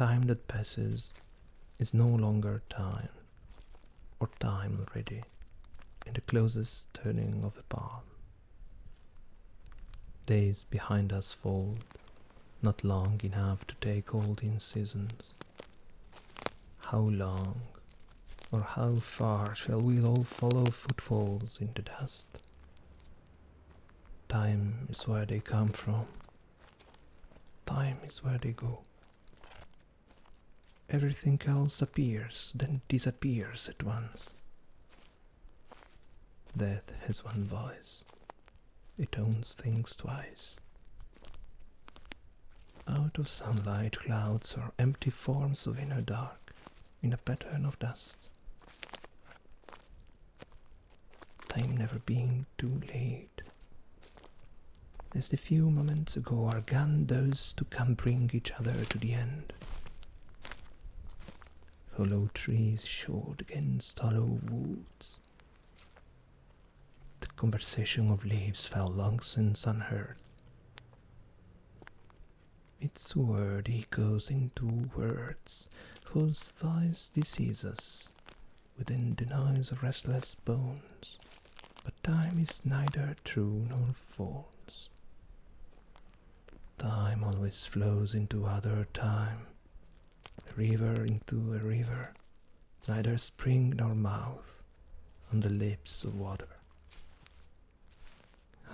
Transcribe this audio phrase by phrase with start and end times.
[0.00, 1.12] time that passes
[1.78, 3.10] is no longer time,
[4.18, 5.20] or time already,
[6.06, 8.00] in the closest turning of the palm.
[10.24, 11.84] Days behind us fold,
[12.62, 15.34] not long enough to take all in seasons.
[16.86, 17.60] How long,
[18.50, 22.26] or how far shall we all follow footfalls in the dust?
[24.30, 26.06] Time is where they come from.
[27.66, 28.78] Time is where they go.
[30.92, 34.30] Everything else appears, then disappears at once.
[36.56, 38.02] Death has one voice.
[38.98, 40.56] It owns things twice.
[42.88, 46.52] Out of sunlight, clouds or empty forms of inner dark,
[47.02, 48.16] in a pattern of dust.
[51.48, 53.42] Time never being too late.
[55.14, 59.14] As the few moments ago our gun those to come bring each other to the
[59.14, 59.52] end.
[62.00, 65.20] Hollow trees showed against hollow woods.
[67.20, 70.16] The conversation of leaves fell long since unheard.
[72.80, 75.68] Its word echoes into words
[76.04, 78.08] whose voice deceives us
[78.78, 81.18] within the noise of restless bones.
[81.84, 84.88] But time is neither true nor false.
[86.78, 89.46] Time always flows into other time,
[90.56, 92.12] river into a river,
[92.88, 94.62] neither spring nor mouth
[95.32, 96.48] on the lips of water.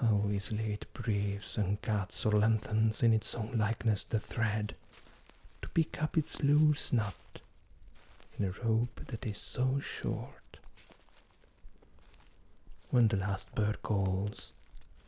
[0.00, 4.74] How easily it breathes and cuts or lengthens in its own likeness the thread,
[5.62, 7.14] to pick up its loose knot
[8.38, 10.58] in a rope that is so short.
[12.90, 14.52] When the last bird calls,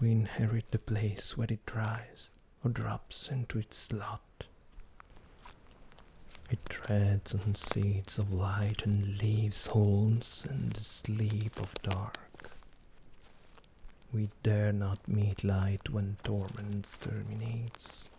[0.00, 2.28] we inherit the place where it dries
[2.62, 4.44] or drops into its lot.
[6.86, 12.18] Treads on seeds of light and leaves holes in the sleep of dark.
[14.12, 18.10] We dare not meet light when torment terminates,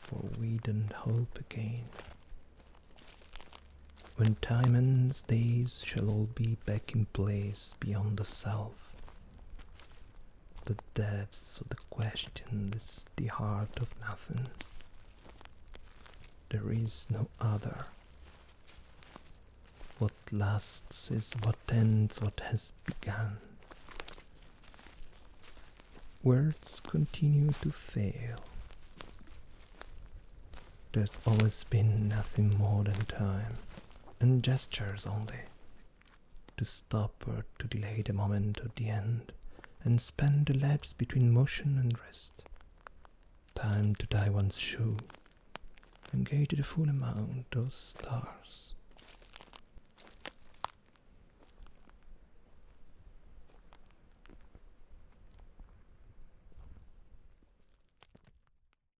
[0.00, 1.84] for we don't hope again.
[4.16, 8.72] When time ends, days shall all be back in place beyond the self.
[10.64, 14.48] The depths of the question is the heart of nothing.
[16.48, 17.84] There is no other.
[19.98, 23.38] What lasts is what ends what has begun.
[26.22, 28.36] Words continue to fail.
[30.92, 33.54] There's always been nothing more than time,
[34.20, 35.40] and gestures only,
[36.56, 39.32] to stop or to delay the moment of the end
[39.82, 42.44] and spend the lapse between motion and rest.
[43.56, 44.96] Time to tie one's shoe
[46.12, 48.74] and gauge the full amount of stars